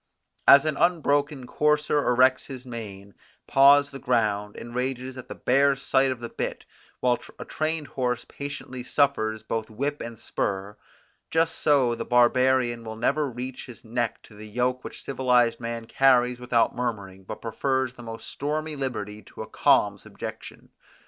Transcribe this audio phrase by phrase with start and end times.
[0.47, 3.13] As an unbroken courser erects his mane,
[3.45, 6.65] paws the ground, and rages at the bare sight of the bit,
[7.01, 10.75] while a trained horse patiently suffers both whip and spur,
[11.29, 15.85] just so the barbarian will never reach his neck to the yoke which civilized man
[15.85, 20.69] carries without murmuring but prefers the most stormy liberty to a calm subjection.